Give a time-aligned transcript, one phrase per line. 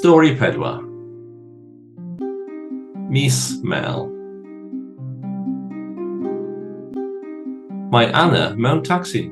[0.00, 0.80] Stori pedwar.
[3.12, 4.06] Mis Mel.
[7.92, 9.26] Mae Anna mewn taxi.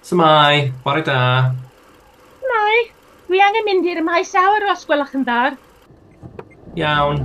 [0.00, 1.52] Symai, bore da.
[2.48, 2.80] Mai,
[3.28, 5.54] wi angen mynd i'r maes awr os gwelwch yn dda.
[6.80, 7.20] Iawn.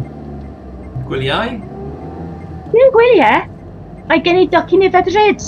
[1.07, 1.59] Gwyliau?
[2.75, 3.54] Dwi'n gwyliau?
[4.09, 5.41] Mae gen i docyn i fedryd.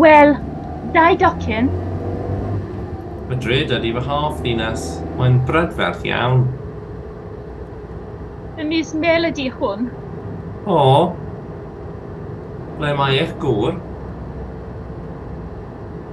[0.00, 0.30] Wel,
[0.94, 1.66] dau docyn.
[3.28, 4.86] Madrid ydy fy hoff ddinas.
[5.18, 6.46] Mae'n brydferth iawn.
[8.56, 9.90] Y mis mel ydy hwn.
[10.64, 10.80] O,
[12.78, 13.76] ble mae eich gŵr?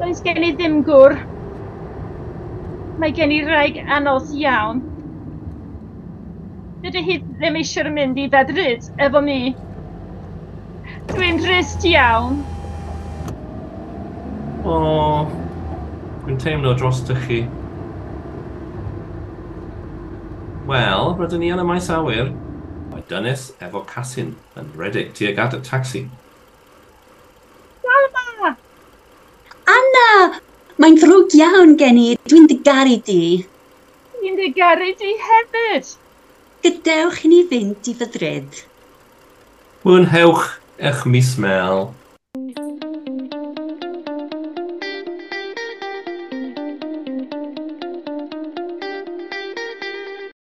[0.01, 1.15] Does gen i ddim gŵr.
[2.99, 4.83] Mae gen i rhaeg anodd iawn.
[6.83, 9.41] Dydy hi ddim eisiau mynd i fedryd efo mi.
[11.09, 12.37] Dwi'n drist iawn.
[14.61, 14.75] O,
[16.21, 17.39] dwi'n teimlo dros dych chi.
[20.69, 22.29] Wel, rydyn ni yn y maes awyr.
[22.91, 26.03] Mae dynes efo casin yn redig tuag at y taxi.
[27.81, 28.53] Salma!
[29.73, 30.07] Anna!
[30.77, 32.07] Mae'n ddrwg iawn gen i.
[32.29, 33.19] Dwi'n digaru di.
[34.21, 35.93] Dwi'n digaru di hefyd.
[36.61, 38.65] Gadewch i ni fynd i fydryd.
[39.81, 40.60] Mwynhewch!
[40.81, 41.93] Ech, mismaal.